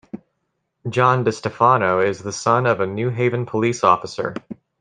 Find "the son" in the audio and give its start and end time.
2.23-2.65